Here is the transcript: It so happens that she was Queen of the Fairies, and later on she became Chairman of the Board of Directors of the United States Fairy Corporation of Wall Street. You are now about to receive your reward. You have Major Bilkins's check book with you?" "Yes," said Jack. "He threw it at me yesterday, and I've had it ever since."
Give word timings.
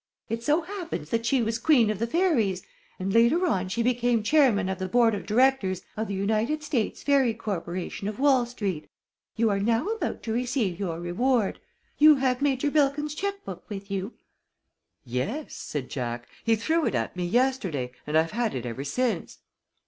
It 0.29 0.41
so 0.41 0.61
happens 0.63 1.11
that 1.11 1.27
she 1.27 1.43
was 1.43 1.59
Queen 1.59 1.91
of 1.91 1.99
the 1.99 2.07
Fairies, 2.07 2.63
and 2.97 3.13
later 3.13 3.45
on 3.45 3.69
she 3.69 3.83
became 3.83 4.23
Chairman 4.23 4.67
of 4.67 4.79
the 4.79 4.87
Board 4.87 5.13
of 5.13 5.27
Directors 5.27 5.83
of 5.95 6.07
the 6.07 6.15
United 6.15 6.63
States 6.63 7.03
Fairy 7.03 7.35
Corporation 7.35 8.07
of 8.07 8.17
Wall 8.17 8.47
Street. 8.47 8.89
You 9.35 9.51
are 9.51 9.59
now 9.59 9.85
about 9.89 10.23
to 10.23 10.33
receive 10.33 10.79
your 10.79 10.99
reward. 10.99 11.59
You 11.99 12.15
have 12.15 12.41
Major 12.41 12.71
Bilkins's 12.71 13.13
check 13.13 13.45
book 13.45 13.63
with 13.69 13.91
you?" 13.91 14.13
"Yes," 15.05 15.53
said 15.53 15.87
Jack. 15.91 16.27
"He 16.43 16.55
threw 16.55 16.87
it 16.87 16.95
at 16.95 17.15
me 17.15 17.23
yesterday, 17.23 17.91
and 18.07 18.17
I've 18.17 18.31
had 18.31 18.55
it 18.55 18.65
ever 18.65 18.83
since." 18.83 19.37